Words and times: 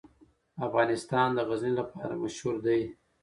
افغانستان 0.67 1.27
د 1.33 1.39
غزني 1.47 1.73
لپاره 1.79 2.13
مشهور 2.23 2.55
دی. 2.65 2.81